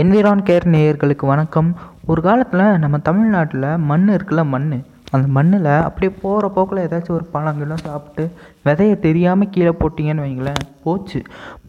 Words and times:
என்விரான் 0.00 0.40
care 0.46 0.64
நேயர்களுக்கு 0.72 1.24
வணக்கம். 1.30 1.68
ஒரு 2.10 2.20
காலத்தில் 2.22 2.78
நம்ம 2.82 2.96
தமிழ்நாட்டில் 2.98 3.66
மண் 3.90 4.06
இருக்குல்ல 4.14 4.42
மண் 4.52 4.66
அந்த 5.10 5.26
மண்ணில் 5.36 5.68
அப்படியே 5.86 6.10
போகிற 6.22 6.48
போக்கில் 6.56 6.80
ஏதாச்சும் 6.84 7.14
ஒரு 7.16 7.26
பழங்கெல்லாம் 7.34 7.82
சாப்பிட்டு 7.84 8.24
விதைய 8.66 8.94
தெரியாமல் 9.06 9.50
கீழே 9.54 9.72
போட்டிங்கன்னு 9.80 10.24
வைங்களேன் 10.26 10.60
போச்சு. 10.84 11.20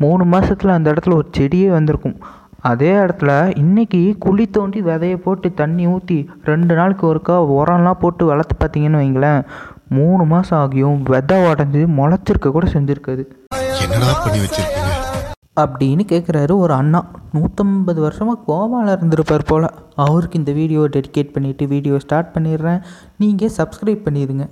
மூணு 0.04 0.26
மாதத்துல 0.34 0.76
அந்த 0.78 0.92
இடத்துல 0.94 1.18
ஒரு 1.20 1.28
செடியே 1.38 1.70
வந்திருக்கும். 1.76 2.18
அதே 2.72 2.92
இடத்துல 3.04 3.58
இன்னைக்கு 3.64 4.02
குழி 4.26 4.48
தோண்டி 4.58 4.82
விதையை 4.90 5.20
போட்டு 5.28 5.54
தண்ணி 5.62 5.88
ஊற்றி 5.88 6.20
ரெண்டு 6.52 6.76
நாளுக்கு 6.76 7.06
ஒருக்கா 7.14 7.38
உரம்லாம் 7.60 8.02
போட்டு 8.04 8.26
வளர்த்து 8.26 8.58
பார்த்தீங்கன்னு 8.64 9.04
வைங்களேன் 9.04 9.42
மூணு 9.98 10.26
மாதம் 10.34 10.62
ஆகியும் 10.64 11.02
விதை 11.14 11.40
உடஞ்சி 11.52 11.84
முளைச்சிருக்க 12.00 12.56
கூட 12.58 12.68
செஞ்சுருக்காது. 12.76 13.26
என்னடா 13.84 14.14
பண்ணி 14.24 14.40
வச்சிருக்கீங்க? 14.46 14.97
அப்படின்னு 15.62 16.04
கேட்குறாரு 16.14 16.54
ஒரு 16.64 16.74
அண்ணா. 16.74 17.00
நூற்றம்பது 17.36 18.00
வருஷமாக 18.00 18.44
கோவாவில் 18.48 18.94
இருந்திருப்பார் 18.96 19.50
போல். 19.52 19.68
அவருக்கு 20.06 20.40
இந்த 20.40 20.52
வீடியோவை 20.52 20.90
டெடிகேட் 20.96 21.34
பண்ணிவிட்டு 21.36 21.68
வீடியோ 21.68 22.00
ஸ்டார்ட் 22.06 22.34
பண்ணிடுறேன். 22.38 22.80
நீங்கள் 23.24 23.54
சப்ஸ்கிரைப் 23.60 24.08
பண்ணிடுங்க. 24.08 24.46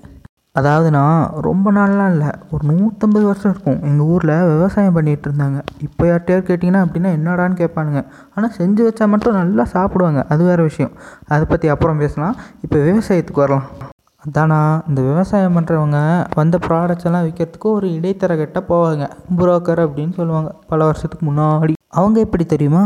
அதாவது 0.60 0.90
நான் 0.92 1.32
ரொம்ப 1.48 1.72
நாள்லாம் 1.72 2.12
இல்லை 2.14 2.30
ஒரு 2.52 2.64
நூற்றம்பது 2.70 3.26
வருஷம் 3.30 3.52
இருக்கும். 3.54 3.80
எங்கள் 3.88 4.08
ஊரில் 4.14 4.36
விவசாயம் 4.52 4.96
பண்ணிகிட்டு 4.98 5.28
இருந்தாங்க. 5.30 5.60
இப்போ 5.88 6.04
யார்கிட்டயாவது 6.10 6.48
கேட்டிங்கன்னா 6.50 6.84
அப்படின்னா 6.86 7.10
என்னடான்னு 7.18 7.60
கேட்பானுங்க. 7.62 8.04
ஆனால் 8.36 8.56
செஞ்சு 8.60 8.84
வச்சா 8.88 9.08
மட்டும் 9.16 9.40
நல்லா 9.42 9.64
சாப்பிடுவாங்க. 9.64 10.24
அது 10.34 10.44
வேறு 10.44 10.64
விஷயம். 10.64 10.94
அதை 11.28 11.46
பற்றி 11.46 11.70
அப்புறம் 11.76 11.98
பேசலாம். 11.98 12.38
இப்போ 12.62 12.78
விவசாயத்துக்கு 12.78 13.46
வரலாம். 13.46 13.68
அதானா 14.32 14.82
இந்த 14.88 15.02
விவசாயம் 15.02 15.58
பண்ணுறவங்க 15.58 16.26
வந்த 16.36 16.58
ப்ராடக்ட்ஸ் 16.58 17.06
எல்லாம் 17.06 17.28
விற்கிறதுக்கு 17.28 17.70
ஒரு 17.70 17.88
இடைத்தரகட்ட 17.88 18.64
போவாங்க. 18.70 19.12
புரோக்கர் 19.38 19.82
அப்படின்னு 19.86 20.14
சொல்லுவாங்க. 20.14 20.52
பல 20.68 20.86
வருஷத்துக்கு 20.86 21.34
முன்னாடி. 21.34 21.74
அவங்க 21.88 22.20
எப்படி 22.20 22.46
தெரியுமா? 22.46 22.84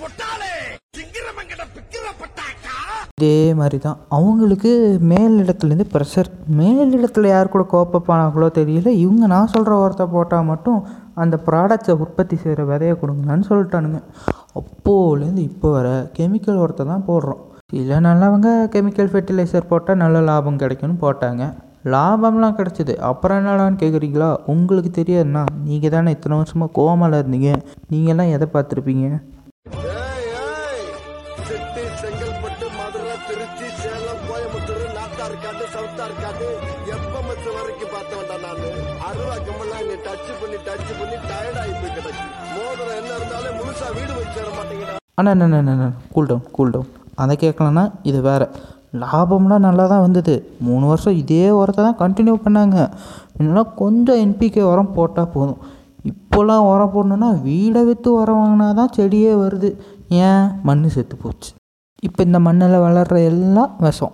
பொட்டால 0.00 0.43
இதே 3.24 3.36
மாதிரி 3.58 3.78
தான் 3.84 3.98
அவங்களுக்கு 4.16 4.70
மேலிடத்துலேருந்து 5.10 5.86
ப்ரெஷர் 5.92 6.28
மேலிடத்தில் 6.58 7.28
யார் 7.32 7.52
கூட 7.54 7.64
கோப்பப்பானாங்களோ 7.72 8.48
தெரியல. 8.58 8.90
இவங்க 9.02 9.24
நான் 9.32 9.52
சொல்கிற 9.52 9.74
வார்த்தை 9.80 10.06
போட்டால் 10.14 10.48
மட்டும் 10.50 10.80
அந்த 11.22 11.36
ப்ராடக்ட்ஸை 11.48 11.94
உற்பத்தி 12.04 12.36
செய்கிற 12.42 12.62
விதைய 12.70 12.94
கொடுங்கன்னு 13.02 13.48
சொல்லிட்டானுங்க. 13.50 14.00
அப்போலேருந்து 14.60 15.42
இப்போ 15.50 15.68
வர 15.76 15.88
கெமிக்கல் 16.16 16.60
உரத்தை 16.64 16.86
தான் 16.92 17.06
போடுறோம். 17.10 17.42
சில 17.72 18.00
நல்லவங்க 18.06 18.48
கெமிக்கல் 18.74 19.12
ஃபெர்டிலைசர் 19.12 19.70
போட்டால் 19.72 20.00
நல்ல 20.04 20.16
லாபம் 20.30 20.60
கிடைக்கும்னு 20.62 20.98
போட்டாங்க. 21.04 21.44
லாபம்லாம் 21.94 22.58
கிடச்சிது. 22.58 22.96
அப்புறம் 23.10 23.38
என்னடான்னு 23.40 23.80
கேட்குறீங்களா 23.84 24.30
உங்களுக்கு 24.54 24.92
தெரியாதுண்ணா 25.00 25.44
நீங்கள் 25.68 25.94
தானே 25.96 26.14
இத்தனை 26.16 26.38
வருஷமாக 26.42 26.74
கோமாவில் 26.80 27.20
இருந்தீங்க. 27.20 27.52
நீங்கள்லாம் 27.94 28.34
எதை 28.36 28.48
பார்த்துருப்பீங்க? 28.56 29.08
செங்கல்பட்டு 32.02 32.66
மதுரை 32.94 33.14
திருச்சி 33.28 33.68
சேலம் 33.76 34.20
கோயம்புத்தூர் 34.26 34.82
நாத்தார்காடு 34.96 35.64
சவுத்தார்காடு 35.72 36.48
எப்பமத்து 36.94 37.48
வரைக்கும் 37.54 37.90
பார்த்தவன்டா 37.94 38.36
நானு 38.44 38.68
அருவா 39.06 39.36
கம்பெல்லாம் 39.38 39.86
நீ 39.88 39.94
டச் 40.04 40.28
பண்ணி 40.40 40.58
டச் 40.66 40.92
பண்ணி 40.92 41.16
டயர்ட் 41.24 41.58
ஆகி 41.62 41.72
போய் 41.74 41.92
கிடக்கு 41.96 42.26
மோதிரம் 42.52 42.98
என்ன 42.98 43.10
இருந்தாலும் 43.16 43.56
முழுசா 43.58 43.88
வீடு 43.96 44.12
வச்சு 44.18 44.36
தர 44.36 44.52
மாட்டேங்கிறா 44.58 44.94
அண்ணா 45.14 45.32
என்ன 45.56 45.88
கூல் 46.12 46.30
டவுன் 46.30 46.46
கூல் 46.50 46.70
டவுன் 46.70 46.92
அதை 47.16 47.36
கேட்கலன்னா 47.36 47.84
இது 48.04 48.20
வேறு 48.20 48.46
லாபம்லாம் 49.02 49.66
நல்லா 49.66 49.86
தான் 49.86 50.04
வந்தது 50.04 50.36
மூணு 50.60 50.84
வருஷம் 50.86 51.18
இதே 51.22 51.42
உரத்தை 51.56 51.82
தான் 51.82 52.00
கண்டினியூ 52.02 52.36
பண்ணாங்க 52.44 52.78
முன்னெல்லாம் 53.32 53.74
கொஞ்சம் 53.74 54.22
என்பிகே 54.24 54.64
உரம் 54.70 54.94
போட்டால் 54.94 55.32
போதும் 55.34 55.60
இப்போல்லாம் 56.04 56.68
உரம் 56.68 56.94
போடணுன்னா 56.94 57.32
வீடை 57.42 57.84
விற்று 57.84 58.12
உரம் 58.20 58.40
வாங்கினா 58.40 58.70
தான் 58.74 58.94
செடியே 58.96 59.34
வருது 59.42 59.72
ஏன் 60.22 60.48
மண் 60.62 60.88
செத்து 60.90 61.18
போச்சு 61.18 61.52
இப்போ 62.06 62.22
இந்த 62.22 62.38
மண்ணில் 62.40 62.78
வளர்கிற 62.78 63.20
எல்லாம் 63.20 63.76
விஷம். 63.78 64.12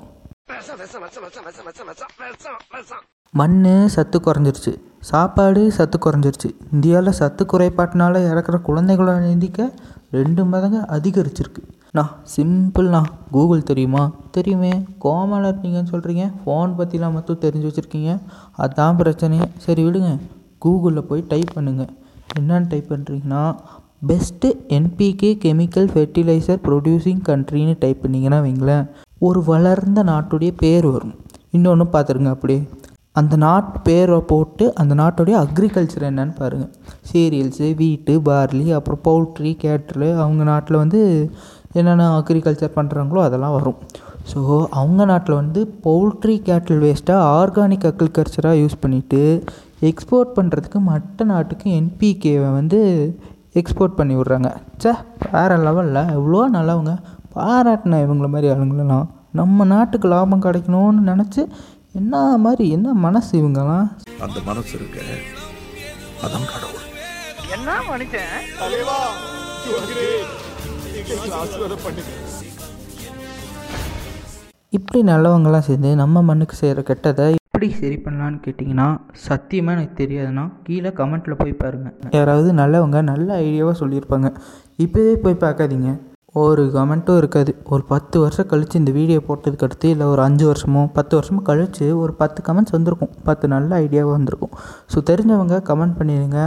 மண் 3.31 3.89
சத்து 3.89 4.19
குறைஞ்சிருச்சு. 4.19 4.73
சாப்பாடு 5.01 5.73
சத்து 5.73 5.99
குறைஞ்சிருச்சு. 6.05 6.51
இந்தியாவில் 6.73 7.13
சத்து 7.13 7.47
குறைபாட்டினால 7.53 8.15
இறக்குற 8.31 8.61
குழந்தைகளோட 8.67 9.31
எண்ணிக்கை 9.31 9.73
ரெண்டு 10.11 10.45
மடங்கு 10.45 10.79
அதிகரிச்சிருக்கு. 10.79 11.63
நான் 11.91 12.11
சிம்பிள்ண்ணா 12.37 13.03
கூகுள் 13.31 13.63
தெரியுமா? 13.63 14.11
தெரியுமே. 14.31 14.73
கோமாவில் 14.99 15.53
இருந்தீங்கன்னு 15.53 15.93
சொல்கிறீங்க 15.93 16.25
ஃபோன் 16.47 16.71
பற்றிலாம் 16.79 17.13
மட்டும் 17.13 17.41
தெரிஞ்சு 17.41 17.69
வச்சுருக்கீங்க. 17.71 18.21
அதுதான் 18.53 18.97
பிரச்சனையே. 18.97 19.45
சரி 19.59 19.85
விடுங்க. 19.85 20.19
கூகுளில் 20.65 21.07
போய் 21.11 21.25
டைப் 21.29 21.51
பண்ணுங்கள் 21.55 21.89
என்னென்னு 22.41 22.69
டைப் 22.69 22.87
பண்ணுறீங்கன்னா 22.89 23.57
best 24.03 24.49
NPK 24.77 25.31
chemical 25.43 25.89
fertilizer 25.93 26.61
producing 26.67 27.23
கண்ட்ரின்னு 27.27 27.75
type 27.81 28.03
பண்ணிங்கன்னா 28.05 28.39
வைங்களேன் 28.45 28.87
ஒரு 29.19 29.41
வளர்ந்த 29.49 30.01
நாட்டுடைய 30.11 30.51
பேர் 30.63 30.87
வரும். 30.95 31.17
இன்னொன்று 31.57 31.87
பார்த்துருங்க 31.95 32.31
அப்படியே. 32.35 32.61
அந்த 33.21 33.35
நாட்டு 33.45 33.79
பேரை 33.87 34.19
போட்டு 34.31 34.65
அந்த 34.81 34.95
நாட்டுடைய 35.01 35.35
அக்ரிகல்ச்சர் 35.45 36.07
என்னன்னு 36.09 36.35
பாருங்கள் 36.39 36.71
சீரியல்ஸு 37.11 37.69
வீட்டு 37.81 38.13
பார்லி 38.29 38.67
அப்புறம் 38.77 39.03
பவுல்ட்ரி 39.09 39.53
கேட்ரு 39.65 40.09
அவங்க 40.23 40.45
நாட்டில் 40.51 40.81
வந்து 40.83 41.01
என்னென்ன 41.81 42.07
அக்ரிகல்ச்சர் 42.21 42.77
பண்ணுறாங்களோ 42.77 43.23
அதெல்லாம் 43.27 43.57
வரும். 43.57 43.81
ஸோ 44.31 44.41
அவங்க 44.81 45.05
நாட்டில் 45.11 45.41
வந்து 45.43 45.61
பவுல்ட்ரி 45.87 46.37
கேட்டில் 46.49 46.83
வேஸ்ட்டாக 46.87 47.29
ஆர்கானிக் 47.41 47.89
அக்ரிகல்ச்சராக 47.91 48.61
யூஸ் 48.63 48.81
பண்ணிவிட்டு 48.85 49.21
எக்ஸ்போர்ட் 49.91 50.33
பண்ணுறதுக்கு 50.39 50.81
மற்ற 50.91 51.25
நாட்டுக்கு 51.33 51.69
என்பிகேவை 51.81 52.51
வந்து 52.59 52.81
எக்ஸ்போர்ட் 53.55 53.99
பண்ணி 53.99 54.15
விட்றாங்க. 54.17 54.49
ச்சே 54.83 54.93
வேறு 55.33 55.57
லெவலில் 55.67 56.13
எவ்வளோ 56.17 56.43
நல்லவங்க 56.57 56.93
பாராட்டின 57.35 57.99
இவங்கள 58.05 58.29
மாதிரி 58.35 58.49
ஆளுங்களெல்லாம் 58.53 59.07
நம்ம 59.39 59.65
நாட்டுக்கு 59.73 60.07
லாபம் 60.09 60.45
கிடைக்கணும்னு 60.47 61.03
நினச்சி 61.11 61.43
என்ன 62.01 62.15
மாதிரி 62.45 62.65
என்ன 62.77 62.93
மனசு 63.07 63.33
இவங்கெல்லாம்? 63.41 63.87
அந்த 64.25 64.39
மனசு 64.49 64.73
இருக்க 64.79 64.99
அதான் 66.25 66.47
கடவுள். 66.53 66.87
ஆசீர்வாதம் 71.41 71.83
பண்ணுங்க. 71.85 72.11
இப்படி 74.79 75.01
நல்லவங்களாம் 75.13 75.67
சேர்ந்து 75.69 75.91
நம்ம 76.03 76.23
மண்ணுக்கு 76.29 76.57
செய்கிற 76.63 76.83
கெட்டதை 76.91 77.29
எப்படி 77.61 77.79
சரி 77.81 77.97
பண்ணலான்னு 78.05 78.39
கேட்டிங்கன்னா 78.45 78.87
சத்தியமாக 79.25 79.75
எனக்கு 79.77 79.95
தெரியாதுன்னா 79.99 80.45
கீழே 80.67 80.91
கமெண்ட்டில் 81.01 81.37
போய் 81.41 81.51
பாருங்கள் 81.63 82.15
யாராவது 82.19 82.51
நல்லவங்க 82.61 82.99
நல்ல 83.11 83.29
ஐடியாவாக 83.47 83.75
சொல்லியிருப்பாங்க. 83.81 84.29
இப்போவே 84.85 85.13
போய் 85.25 85.37
பார்க்காதீங்க. 85.43 85.91
ஒரு 86.43 86.63
கமெண்ட்டும் 86.77 87.19
இருக்காது. 87.23 87.53
ஒரு 87.73 87.83
பத்து 87.91 88.17
வருஷம் 88.23 88.49
கழித்து 88.53 88.81
இந்த 88.83 88.93
வீடியோ 88.99 89.19
போட்டதுக்கு 89.27 89.67
அடுத்து 89.67 89.91
இல்லை 89.95 90.07
ஒரு 90.13 90.23
அஞ்சு 90.27 90.47
வருஷமோ 90.51 90.85
பத்து 90.97 91.13
வருஷமோ 91.19 91.43
கழித்து 91.51 91.89
ஒரு 92.05 92.15
பத்து 92.23 92.39
கமெண்ட்ஸ் 92.49 92.75
வந்திருக்கும். 92.77 93.13
பத்து 93.29 93.51
நல்ல 93.55 93.83
ஐடியாவாக 93.85 94.15
வந்திருக்கும். 94.19 94.55
ஸோ 94.95 95.05
தெரிஞ்சவங்க 95.11 95.59
கமெண்ட் 95.71 95.99
பண்ணிடுங்க 96.01 96.41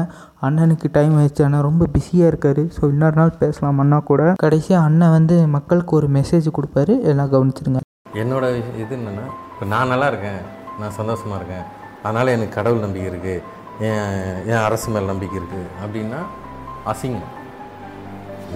அண்ணனுக்கு 0.50 0.90
டைம் 0.98 1.14
ஆயிடுச்சு. 1.20 1.46
அண்ணா 1.50 1.62
ரொம்ப 1.70 1.92
பிஸியாக 1.98 2.32
இருக்கார். 2.34 2.64
ஸோ 2.78 2.84
இன்னொரு 2.96 3.18
நாள் 3.22 3.38
பேசலாம் 3.44 3.84
அண்ணா 3.86 4.02
கூட. 4.12 4.34
கடைசியாக 4.46 4.88
அண்ணன் 4.90 5.16
வந்து 5.18 5.38
மக்களுக்கு 5.58 5.96
ஒரு 6.02 6.10
மெசேஜ் 6.18 6.50
கொடுப்பாரு. 6.60 6.96
எல்லாம் 7.14 7.32
கவனிச்சிடுங்க 7.36 7.82
என்னோட 8.24 8.46
இது 8.84 8.94
என்னென்னா 9.00 9.28
இப்போ 9.54 9.66
நான் 9.76 9.94
நல்லா 9.96 10.10
இருக்கேன். 10.14 10.42
நான் 10.82 10.98
சந்தோஷமாக 11.00 11.40
இருக்கேன். 11.40 11.66
அதனால் 12.06 12.34
எனக்கு 12.36 12.58
கடவுள் 12.58 12.86
நம்பிக்கை 12.86 13.10
இருக்குது 13.12 13.44
என் 13.88 14.42
என் 14.52 14.64
அரசு 14.68 14.88
மேல் 14.94 15.12
நம்பிக்கை 15.12 15.38
இருக்குது 15.42 15.70
அப்படின்னா 15.84 16.20
அசிங்கம். 16.92 17.34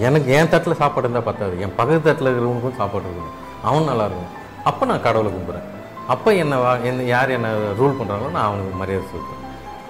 எனக்கு 0.06 0.28
என் 0.38 0.50
தட்டில் 0.52 0.80
சாப்பாடு 0.82 1.06
இருந்தால் 1.06 1.28
பத்தாது. 1.28 1.54
என் 1.64 1.76
பக்கத்து 1.78 2.06
தட்டில் 2.08 2.30
இருக்கிறவனுக்கும் 2.30 2.80
சாப்பாடு 2.80 3.06
இருக்கணும் 3.08 3.36
அவன் 3.68 3.88
நல்லா 3.90 4.06
இருக்கும் 4.08 4.34
அப்போ 4.70 4.86
நான் 4.90 5.06
கடவுளை 5.06 5.30
கும்பிட்றேன். 5.36 5.68
அப்போ 6.14 6.30
என்னை 6.42 6.58
வா 6.64 6.72
என்ன 6.90 7.06
யார் 7.14 7.34
என்னை 7.38 7.50
ரூல் 7.80 7.98
பண்ணுறாங்களோ 7.98 8.34
நான் 8.36 8.48
அவனுக்கு 8.48 8.82
மரியாதை 8.82 9.06
சொல்கிறேன் 9.14 9.42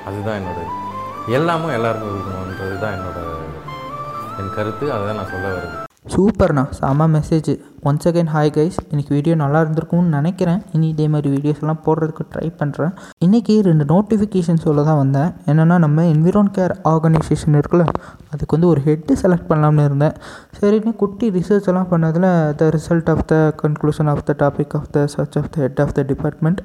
அதுதான் 0.08 0.38
என்னோட 0.40 0.62
எல்லாமும் 1.38 1.76
எல்லாருக்கும் 1.78 2.14
இருக்கணுன்றது 2.14 2.78
தான் 2.84 2.96
என்னோட 2.98 3.20
என் 4.40 4.56
கருத்து. 4.56 4.86
அதை 4.94 5.02
தான் 5.10 5.20
நான் 5.20 5.32
சொல்ல 5.34 5.46
வருது 5.56 5.87
சூப்பர்ண்ணா 6.12 6.62
செம்ம 6.76 7.06
message 7.14 7.48
once 7.88 8.06
again 8.08 8.30
hi 8.34 8.50
guys 8.56 8.76
இன்னைக்கு 8.90 9.12
வீடியோ 9.16 9.34
நல்லா 9.42 9.58
இருந்திருக்கும்னு 9.64 10.14
நினைக்கிறேன். 10.18 10.60
இனி 10.74 10.86
இதே 10.92 11.06
மாதிரி 11.12 11.28
வீடியோஸ்லாம் 11.34 11.80
போடுறதுக்கு 11.86 12.24
ட்ரை 12.32 12.46
பண்ணுறேன் 12.60 12.92
இன்றைக்கி 13.26 13.54
ரெண்டு 13.68 13.84
நோட்டிஃபிகேஷன் 13.92 14.62
சொல்ல 14.64 14.84
தான் 14.88 15.00
வந்தேன். 15.02 15.30
என்னென்னா 15.50 15.76
நம்ம 15.84 16.06
என்விரான் 16.12 16.50
கேர் 16.56 16.74
ஆர்கனைசேஷன் 16.92 17.58
இருக்குல்ல 17.60 17.86
அதுக்கு 18.32 18.52
வந்து 18.56 18.70
ஒரு 18.72 18.82
ஹெட்டு 18.88 19.14
செலக்ட் 19.22 19.48
பண்ணலாம்னு 19.52 19.86
இருந்தேன். 19.88 20.16
சரின்னு 20.58 20.92
குட்டி 21.02 21.28
ரிசர்ச் 21.38 21.70
எல்லாம் 21.72 21.90
பண்ணதில் 21.94 22.28
the 22.60 22.70
result 22.78 23.10
of 23.14 23.24
the 23.32 23.36
conclusion 23.62 24.10
of 24.14 24.26
the 24.30 24.36
topic 24.44 24.76
of 24.80 24.90
the 24.96 25.06
search 25.16 25.38
of 25.42 25.50
the 25.54 25.64
head 25.66 25.82
of 25.86 25.96
the 25.98 26.06
department 26.12 26.62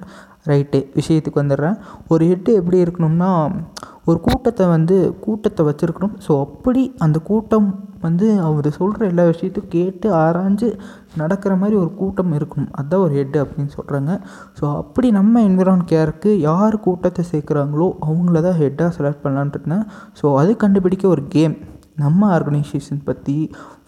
right 0.52 0.80
விஷயத்துக்கு 1.00 1.44
வந்துடுறேன். 1.44 1.78
ஒரு 2.14 2.24
ஹெட்டு 2.32 2.54
எப்படி 2.62 2.80
இருக்கணும்னா 2.86 3.32
ஒரு 4.10 4.20
கூட்டத்தை 4.28 4.66
வந்து 4.76 4.96
கூட்டத்தை 5.26 5.64
வச்சுருக்கணும். 5.68 6.16
ஸோ 6.26 6.32
அப்படி 6.46 6.82
அந்த 7.06 7.18
கூட்டம் 7.30 7.68
வந்து 8.04 8.28
அவர் 8.42 8.70
சொல்கிற 8.72 9.02
எல்லா 9.06 9.26
விஷயத்தையும் 9.26 9.70
கேட்டு 9.70 10.08
ஆராய்ஞ்சு 10.20 10.70
நடக்கிற 11.18 11.54
மாதிரி 11.56 11.76
ஒரு 11.76 11.92
கூட்டம் 11.94 12.34
இருக்கணும். 12.34 12.72
அதுதான் 12.76 13.04
ஒரு 13.06 13.14
ஹெட் 13.14 13.38
அப்படின்னு 13.38 13.74
சொல்கிறாங்க 13.76 14.12
ஸோ 14.60 14.64
அப்படி 14.78 15.10
நம்ம 15.12 15.44
என்விரான் 15.50 15.84
கேருக்கு 15.90 16.32
யார் 16.42 16.78
கூட்டத்தை 16.80 17.26
சேர்க்குறாங்களோ 17.32 17.90
அவங்கள 18.08 18.42
தான் 18.42 18.60
ஹெட்டாக 18.62 18.92
செலக்ட் 18.98 19.24
பண்ணலான்ட்டு 19.26 19.60
இருந்தேன் 19.60 19.86
ஸோ 20.22 20.36
அது 20.40 20.54
கண்டுபிடிக்க 20.58 21.08
ஒரு 21.08 21.24
கேம் 21.28 21.56
நம்ம 21.98 22.30
ஆர்கனைசேஷன் 22.36 23.04
பற்றி 23.06 23.36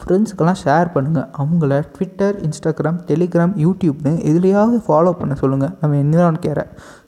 ஃப்ரெண்ட்ஸுக்கெல்லாம் 0.02 0.60
ஷேர் 0.64 0.92
பண்ணுங்கள் 0.96 1.30
அவங்கள 1.38 1.80
ட்விட்டர் 1.96 2.36
இன்ஸ்டாகிராம் 2.42 3.00
டெலிகிராம் 3.08 3.56
யூடியூப்னு 3.64 4.14
எதுலேயாவது 4.32 4.80
ஃபாலோ 4.88 5.14
பண்ண 5.14 5.36
சொல்லுங்கள் 5.36 5.74
நம்ம 5.82 5.98
என்விரான் 5.98 6.44
கேரை 6.46 6.66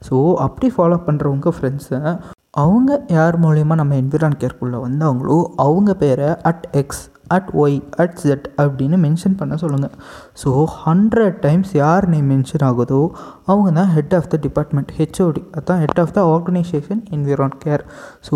ஸோ 0.09 0.15
அப்படி 0.39 0.69
ஃபாலோ 0.75 1.00
பண்ணுறவங்க 1.06 1.54
ஃப்ரெண்ட்ஸை 1.57 2.01
அவங்க 2.63 2.92
யார் 3.18 3.36
மூலயமா 3.44 3.75
நம்ம 3.80 3.95
என்விரான் 4.01 4.39
கேர்க்குள்ளே 4.42 4.80
வந்தாங்களோ 4.88 5.38
அவங்க 5.65 5.92
பேரை 6.01 6.30
at 6.50 6.65
X 6.81 7.04
at 7.36 7.50
Y 7.62 7.75
at 8.01 8.15
Z 8.21 8.45
அப்படின்னு 8.62 8.98
மென்ஷன் 9.06 9.36
பண்ண 9.39 9.54
சொல்லுங்கள் 9.63 9.94
ஸோ 10.42 10.50
ஹண்ட்ரட் 10.83 11.38
டைம்ஸ் 11.45 11.71
யார் 11.80 12.06
நேம் 12.13 12.30
மென்ஷன் 12.33 12.63
ஆகுதோ 12.68 13.00
அவங்க 13.50 13.69
தான் 13.80 13.89
head 13.95 14.15
of 14.19 14.30
the 14.33 14.38
department 14.45 14.92
HOD 15.00 15.42
அதான் 15.59 15.81
head 15.83 16.01
of 16.04 16.13
the 16.18 16.21
organization 16.36 17.01
Environ 17.15 17.57
care 17.63 17.83
so 18.27 18.36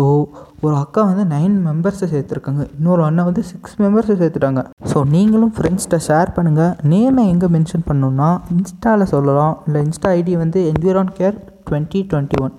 ஒரு 0.64 0.74
அக்கா 0.82 1.02
வந்து 1.10 1.24
நைன் 1.34 1.56
மெம்பர்ஸை 1.68 2.08
சேர்த்துருக்காங்க. 2.14 2.64
இன்னொரு 2.78 3.04
அண்ணா 3.08 3.22
வந்து 3.30 3.44
சிக்ஸ் 3.52 3.78
மெம்பர்ஸை 3.84 4.16
சேர்த்துட்டாங்க. 4.22 4.62
ஸோ 4.92 4.98
நீங்களும் 5.14 5.54
ஃப்ரெண்ட்ஸ்கிட்ட 5.56 6.00
ஷேர் 6.08 6.34
பண்ணுங்கள் 6.36 6.74
நேமை 6.92 7.24
எங்கே 7.32 7.50
மென்ஷன் 7.56 7.86
பண்ணணுன்னா 7.90 8.30
இன்ஸ்டாவில் 8.56 9.12
சொல்லலாம். 9.14 9.56
இல்லை 9.66 9.80
இன்ஸ்டா 9.88 10.10
ஐடி 10.20 10.36
வந்து 10.44 10.60
Environ 10.72 11.12
care 11.20 11.38
twenty 11.70 12.00
twenty 12.12 12.38
one 12.44 12.54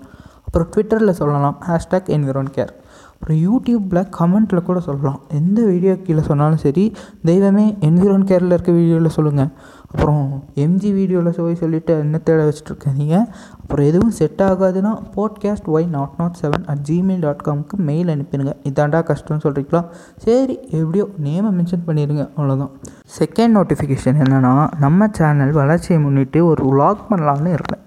அப்புறம் 0.53 0.71
ட்விட்டரில் 0.73 1.19
சொல்லலாம் 1.19 1.55
ஹேஷ்டாக் 1.67 2.09
என்விரான் 2.15 2.50
கேர் 2.55 2.71
அப்புறம் 3.13 3.38
யூடியூப்பில் 3.45 4.00
கமெண்ட்டில் 4.17 4.65
கூட 4.67 4.79
சொல்லலாம். 4.88 5.19
எந்த 5.38 5.59
வீடியோ 5.69 5.94
கீழே 6.05 6.23
சொன்னாலும் 6.27 6.61
சரி 6.63 6.83
தெய்வமே 7.29 7.63
என்விரான் 7.88 8.25
கேரில் 8.29 8.53
இருக்க 8.55 8.71
வீடியோவில் 8.77 9.15
சொல்லுங்கள் 9.15 9.50
அப்புறம் 9.91 10.21
எம்ஜி 10.63 10.89
வீடியோவில் 10.97 11.38
போய் 11.38 11.57
சொல்லிவிட்டு 11.61 11.94
என்ன 12.03 12.19
தேட 12.27 12.39
வச்சுட்ருக்காதீங்க. 12.50 13.15
அப்புறம் 13.61 13.88
எதுவும் 13.91 14.13
set 14.19 14.44
ஆகாதுன்னா 14.50 14.91
podcast 15.15 15.69
why 15.75 15.88
not 15.95 16.19
nought 16.21 16.38
seven 16.41 16.67
at 16.73 16.83
Gmail 16.89 17.23
dot 17.25 17.44
காம்க்கு 17.47 17.79
mail 17.89 18.11
அனுப்பிடுங்க. 18.15 18.53
இதாண்டா 18.71 19.01
கஷ்டம்னு 19.11 19.45
சொல்கிறீங்களா 19.45 19.81
சரி 20.25 20.57
எப்படியோ 20.79 21.07
நேமை 21.27 21.51
மென்ஷன் 21.59 21.88
பண்ணிடுங்க. 21.88 22.25
அவ்வளோதான் 22.38 22.73
செகண்ட் 23.19 23.55
நோட்டிஃபிகேஷன் 23.59 24.21
என்னென்னா 24.25 24.53
நம்ம 24.85 25.09
சேனல் 25.19 25.55
வளர்ச்சியை 25.61 26.00
முன்னிட்டு 26.05 26.41
ஒரு 26.51 26.69
லாக் 26.81 27.03
பண்ணலான்னு 27.11 27.55
இருக்கேன் 27.59 27.83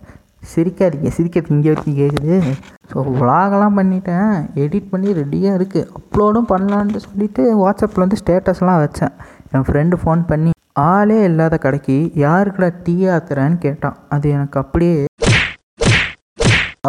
சிரிக்காதீங்க. 0.53 1.11
சிரிக்கிறது 1.17 1.55
இங்கே 1.57 1.71
வரைக்கும் 1.73 1.99
கேட்குது 2.01 2.37
ஸோ 2.91 3.05
விலாகெல்லாம் 3.21 3.79
பண்ணிட்டேன். 3.79 4.33
எடிட் 4.65 4.91
பண்ணி 4.93 5.09
ரெடியாக 5.21 5.59
இருக்குது 5.59 5.89
அப்லோடும் 5.99 6.51
பண்ணலான்ட்டு 6.53 7.05
சொல்லிவிட்டு 7.07 7.43
வாட்ஸ்அப்பில் 7.63 8.05
வந்து 8.05 8.21
ஸ்டேட்டஸ்லாம் 8.23 8.83
வச்சேன். 8.85 9.15
என் 9.55 9.67
ஃப்ரெண்டு 9.69 9.97
ஃபோன் 10.03 10.23
பண்ணி 10.31 10.53
ஆளே 10.91 11.19
இல்லாத 11.29 11.57
கடைக்கு 11.67 11.97
யாருக்குடா 12.25 12.69
டீ 12.87 12.97
ஆத்துறேன்னு 13.17 13.59
கேட்டான். 13.67 13.99
அது 14.15 14.27
எனக்கு 14.37 14.59
அப்படியே 14.63 14.97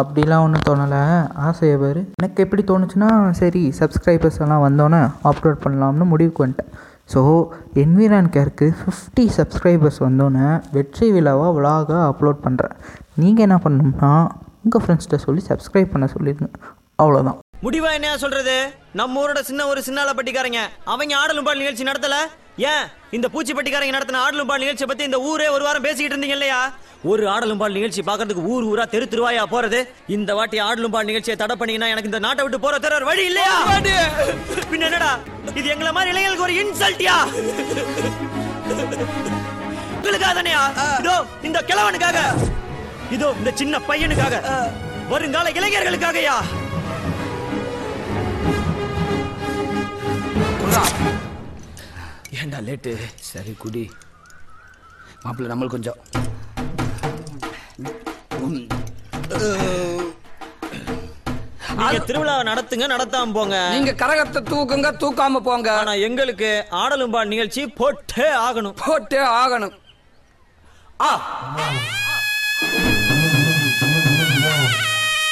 அப்படிலாம் 0.00 0.44
ஒன்றும் 0.46 0.66
தோணலை. 0.66 1.00
ஆசையை 1.46 1.76
பாரு. 1.82 2.00
எனக்கு 2.18 2.42
எப்படி 2.44 2.62
தோணுச்சுன்னா 2.68 3.08
சரி 3.40 3.62
சப்ஸ்கிரைபர்ஸ் 3.78 4.38
எல்லாம் 4.44 4.64
வந்தோன்னே 4.66 5.00
அப்லோட் 5.30 5.64
பண்ணலாம்னு 5.64 6.06
முடிவுக்கு 6.12 6.44
வந்துட்டேன். 6.44 6.70
ஸோ 7.12 7.20
என்விரான் 7.82 8.32
கேருக்கு 8.34 8.66
ஃபிஃப்டி 8.80 9.24
சப்ஸ்கிரைபர்ஸ் 9.36 10.00
வந்தோன்னே 10.06 10.48
வெற்றி 10.76 11.06
விழாவாக 11.14 11.52
விலாகாக 11.58 12.00
அப்லோட் 12.10 12.44
பண்ணுறேன் 12.46 12.74
நீங்கள் 13.22 13.46
என்ன 13.46 13.56
பண்ணணும்னா 13.64 14.10
உங்கள் 14.64 14.82
ஃப்ரெண்ட்ஸ்கிட்ட 14.84 15.18
சொல்லி 15.26 15.42
சப்ஸ்கிரைப் 15.50 15.92
பண்ண 15.92 16.06
சொல்லிடுங்க. 16.14 16.50
அவ்வளோதான் 17.02 17.38
முடிவா 17.64 17.90
என்ன 17.98 18.08
சொல்றது? 18.22 18.56
நம்ம 18.98 19.20
ஊரோட 19.22 19.40
சின்ன 19.48 19.62
ஒரு 19.70 19.80
சின்னால 19.86 20.10
பட்டிக்காரங்க. 20.18 20.60
அவங்க 20.92 21.14
ஆடலும் 21.20 21.46
பாடல் 21.46 21.62
நிகழ்ச்சி 21.62 21.88
நடத்தல? 21.88 22.16
ஏன்? 22.72 22.84
இந்த 23.16 23.26
பூச்சி 23.32 23.52
பட்டிக்காரங்க 23.56 23.94
நடத்தின 23.96 24.20
ஆடலும் 24.26 24.48
பாடல் 24.50 24.64
நிகழ்ச்சியை 24.64 24.88
பத்தி 24.90 25.04
இந்த 25.08 25.18
ஊரே 25.30 25.48
ஒரு 25.54 25.64
வாரம் 25.66 25.86
பேசிக்கிட்டு 25.86 26.14
இருந்தீங்க 26.16 26.36
இல்லையா? 26.38 26.60
ஒரு 27.12 27.24
ஆடலும் 27.34 27.60
பாடல் 27.62 27.78
நிகழ்ச்சி 27.78 28.02
பாக்குறதுக்கு 28.10 28.44
ஊர் 28.54 28.68
ஊரா 28.70 28.84
தெரு 28.94 29.08
திருவாயா 29.14 29.44
போறது? 29.54 29.80
இந்த 30.16 30.30
வாட்டி 30.40 30.60
ஆடலும் 30.68 30.94
பாடல் 30.96 31.10
நிகழ்ச்சியை 31.12 31.36
தடை 31.42 31.56
பண்ணீங்கன்னா 31.62 31.90
எனக்கு 31.94 32.12
இந்த 32.12 32.22
நாட்டை 32.26 32.44
விட்டு 32.44 32.64
போற 32.66 32.78
தர 32.86 33.02
வழி 33.10 33.24
இல்லையா? 33.32 33.56
பின்ன 34.72 34.86
என்னடா? 34.90 35.12
இது 35.58 35.66
எங்களை 35.74 35.90
மாதிரி 35.96 36.12
இளைஞர்களுக்கு 36.12 36.46
ஒரு 36.46 36.54
இன்சல்ட்டியா 36.62 37.16
உங்களுக்காக 39.96 40.32
தானேயா 40.38 40.62
இதோ 41.00 41.14
இந்த 41.48 41.58
கிழவனுக்காக. 41.68 42.18
இதோ 43.16 43.28
இந்த 43.38 43.50
சின்ன 43.60 43.78
பையனுக்காக. 43.88 44.36
வருங்கால 45.12 45.50
இளைஞர்களுக்காகயா? 45.58 46.36
ஏன்டா 52.40 52.58
லேட்டு? 52.68 52.92
சரி 53.30 53.54
குடி. 53.62 53.84
மாப்பிள்ள 55.24 55.52
நம்மளுக்கு 55.52 55.76
கொஞ்சம். 55.76 56.00
நீங்க 61.78 61.98
திருவிழாவை 61.98 62.44
நடத்துங்க 62.46 62.86
நடத்தாம 62.92 63.32
போங்க. 63.32 63.68
நீங்க 63.70 64.06
கரகத்தை 64.06 64.38
தூக்குங்க 64.50 64.90
தூக்காம 64.92 65.36
போங்க. 65.38 65.78
ஆனா 65.78 65.92
எங்களுக்கு 65.92 66.66
ஆடலும் 66.70 67.10
நிகழ்ச்சி 67.10 67.66
போட்டே 67.66 68.28
ஆகணும். 68.36 68.74
போட்டே 68.86 69.18
ஆகணும். 69.18 69.72
ஆ. 71.00 71.22